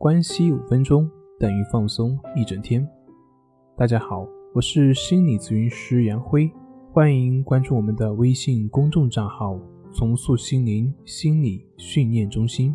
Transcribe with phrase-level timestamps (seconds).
[0.00, 1.06] 关系五分钟
[1.38, 2.88] 等于放松一整天。
[3.76, 6.50] 大家好，我是心理咨询师杨辉，
[6.90, 9.60] 欢迎关注我们的微信公众账号
[9.92, 12.74] “重塑心灵心理训练中心”。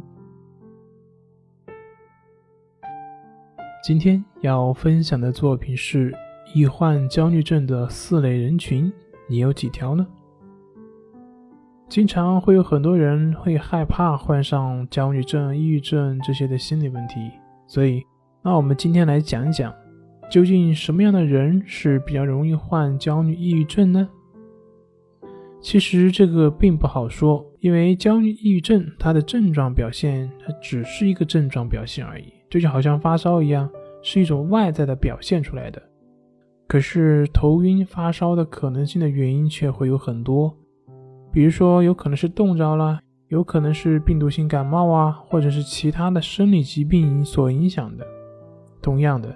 [3.84, 6.14] 今天要分享的作品是
[6.54, 8.94] 易患焦虑症的四类人群，
[9.28, 10.06] 你有几条呢？
[11.88, 17.32] 经常会有很多人会害怕患上焦虑症、抑郁症这些的心理问题，
[17.68, 18.04] 所以，
[18.44, 19.74] 那我们今天来讲一讲，
[20.30, 24.10] 究竟什么样的人是比较容易患焦虑、抑郁症呢？
[25.62, 33.70] 其实这个并不好说，因为焦虑、抑郁症它的症状表现，它只是一个症状表现而已，这就好像发烧一样，
[34.02, 35.82] 是一种外在的表现出来的。
[36.68, 40.56] 可是头晕、发烧的可能性的原因却会有很多。
[41.36, 48.08] 比如说，有可能是冻着了，有可能是病毒性感冒啊，或者是其他的生理疾病所影响的。
[48.82, 49.36] 同样的，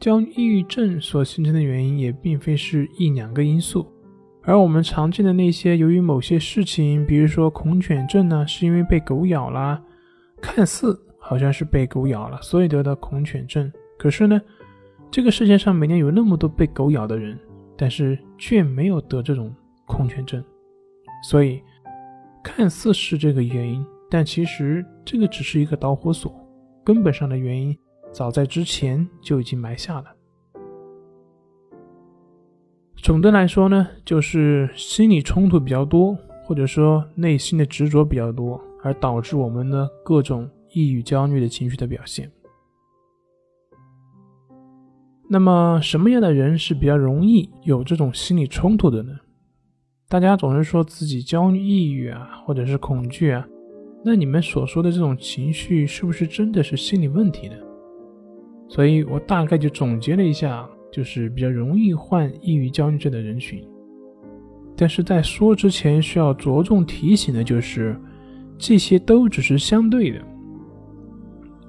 [0.00, 3.86] 焦虑、抑郁症所形成的原因也并非是一两个因素，
[4.42, 9.82] 而我们常见的那些由于某些事情，比如说恐犬症呢，是因为被狗咬了，
[10.40, 13.70] 看似好像是被狗咬了，所以得的恐犬症。
[13.98, 14.40] 可是呢，
[15.10, 17.38] 这个世界上每年有那么多被狗咬的人，
[17.76, 20.42] 但是却没有得这种恐犬症。
[21.22, 21.62] 所以，
[22.42, 26.34] 看似是这个原因，但其实这个只是一个导火索，
[26.84, 27.76] 根本上的原因
[28.10, 30.06] 早在之前就已经埋下了。
[32.96, 42.30] 总的来说呢，就是心理冲突比较多，或者说内心的执着比较多，而导致我们的各种抑郁、焦虑的情绪的表现。
[45.28, 49.12] 那么，什么样的人是比较容易有这种心理冲突的呢？
[50.12, 53.48] 大家总是说自己焦虑、抑郁啊，或者是恐惧啊，
[54.04, 57.54] 那你们所说的这种情绪，是不是真的是心理问题呢？
[58.68, 63.66] 所以我大概就总结了一下，就是比较容易患抑郁、焦虑症的人群。
[64.76, 67.98] 但是在说之前，需要着重提醒的就是，
[68.58, 70.20] 这些都只是相对的，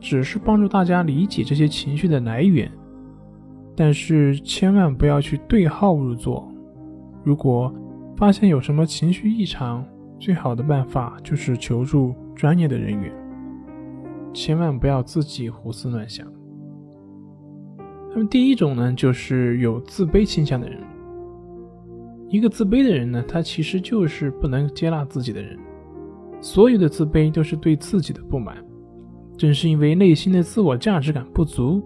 [0.01, 2.69] 只是帮助大家理解这些情绪的来源，
[3.73, 6.45] 但是千万不要去对号入座。
[7.23, 7.73] 如果
[8.15, 9.85] 发现有什么情绪异常，
[10.19, 13.11] 最好的办法就是求助专业的人员，
[14.33, 16.25] 千万不要自己胡思乱想。
[18.15, 20.79] 那么第一种呢，就是有自卑倾向的人。
[22.29, 25.57] 一个自卑的人呢，他其实就是不能接纳自己的人，
[26.39, 28.57] 所有的自卑都是对自己的不满。
[29.35, 31.83] 正是因为内心的自我价值感不足，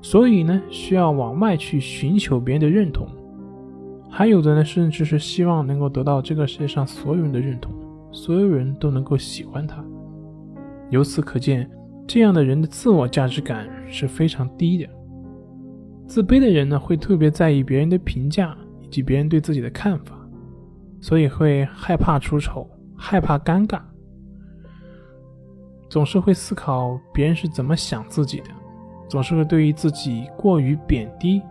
[0.00, 3.06] 所以呢，需要往外去寻求别人的认同。
[4.08, 7.74] 还有的呢，甚至是希望能够得到这个世界上所有人的认同，
[8.12, 9.84] 所有人都能够喜欢他。
[10.90, 11.68] 由此可见，
[12.06, 14.88] 这样的人的自我价值感是非常低的。
[16.06, 20.16] 自卑的人呢，会特别在意别人的评价以及别人对自己的看法，
[21.00, 22.66] 所以会害怕出丑，
[22.96, 23.80] 害怕尴尬，
[25.90, 28.46] 总是会思考别人是怎么想自己的，
[29.08, 31.42] 总是会对于自己过于贬低，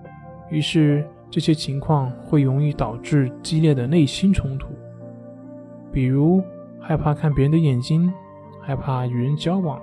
[0.49, 1.05] 于是。
[1.29, 4.69] 这些情况会容易导致激烈的内心冲突，
[5.91, 6.41] 比如
[6.79, 8.11] 害怕看别人的眼睛，
[8.61, 9.81] 害怕与人交往，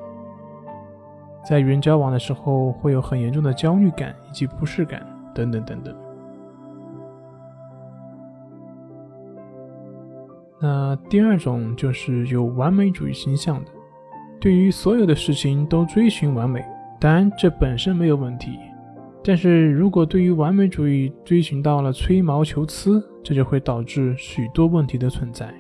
[1.45, 5.95] 在与人交往的时候会有很严重的焦虑感以及不适感等等等等。
[10.59, 13.71] 那第二种就是有完美主义倾向的，
[14.41, 16.65] 对于所有的事情都追寻完美，
[17.01, 18.59] 当然这本身没有问题。
[19.25, 25.55] 但是如果对于完美主义追寻到了吹毛求疵，这就会导致许多问题的存在。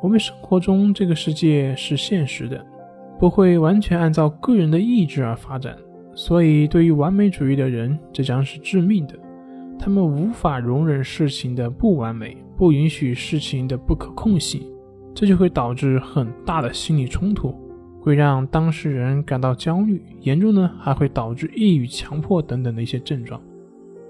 [0.00, 2.64] 我们生活中这个世界是现实的，
[3.18, 5.76] 不会完全按照个人的意志而发展，
[6.14, 9.14] 所以对于完美主义的人，这将是致命的。
[9.76, 14.62] 他们无法容忍事情的不完美，不允许事情的不可控性，
[15.14, 17.52] 这就会导致很大的心理冲突。
[18.04, 23.40] 会让当事人感到焦虑，严重呢还会导致抑郁、强迫等等的一些症状。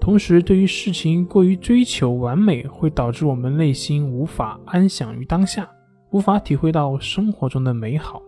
[0.01, 5.65] 同时，对于事情过于追求完美，会导致我们内心无法安享于当下，
[6.11, 8.21] 无法体会到生活中的美好。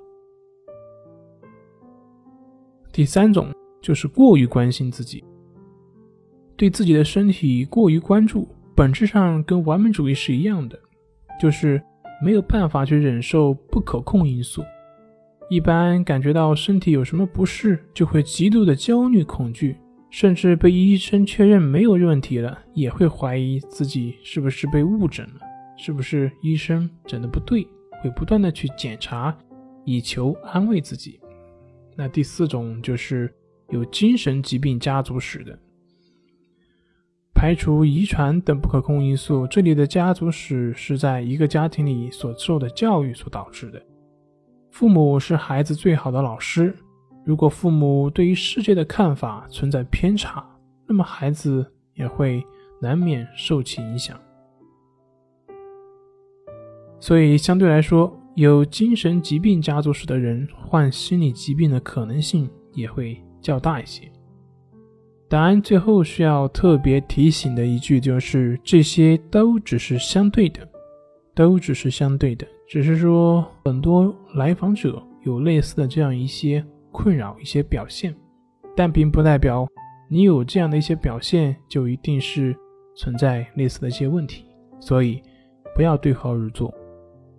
[2.94, 3.50] 第三种
[3.82, 5.22] 就是过于关心自己，
[6.56, 10.80] 对自己的身体过于关注，本质上跟完美主义是一样的，
[11.38, 11.84] 就是
[12.24, 14.64] 没有办法去忍受不可控因素。
[15.50, 19.78] 一般感觉到身体有什么不适，就会极度的焦虑、恐惧，
[20.10, 25.40] 甚至被医生确认没有问题了，也会怀疑自己是不是被误诊了，
[25.78, 27.66] 是不是医生诊的不对，
[28.02, 29.34] 会不断的去检查，
[29.86, 31.18] 以求安慰自己，
[31.96, 33.34] 那第四种就是
[33.70, 35.58] 有精神疾病家族史的。
[37.34, 43.82] 排除遗传等不可控因素，这里的家族史是在一个家庭里所受的教育所导致的。
[44.72, 46.76] 父母是孩子最好的老师，
[47.26, 50.46] 如果父母对于世界的看法存在偏差，
[50.88, 51.66] 那么孩子
[51.96, 52.44] 也会
[52.82, 54.20] 难免受其影响。
[57.00, 64.12] 所以，相对来说，有精神疾病家族史的人患心理疾病的可能性也会较大一些。
[65.30, 70.68] 答案最后需要特别提醒的一句就是：这些都只是相对的，
[71.36, 72.48] 都只是相对的。
[72.68, 78.16] 只是说，很多来访者有类似的这样一些困扰、一些表现，
[78.76, 79.68] 但并不代表
[80.10, 82.56] 你有这样的一些表现就一定是
[82.96, 84.46] 存在类似的一些问题。
[84.80, 85.22] 所以，
[85.74, 86.74] 不要对号入座。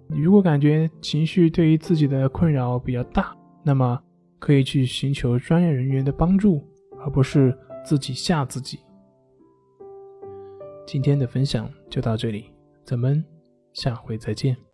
[0.09, 4.01] 你如果感觉情绪对于自己的困扰比较大，那么
[4.39, 6.63] 可以去寻求专业人员的帮助，
[7.01, 7.57] 而不是。
[7.85, 8.81] 自己吓自己。
[10.87, 12.51] 今天的分享就到这里，
[12.85, 13.25] 咱们
[13.73, 14.59] 下回再见。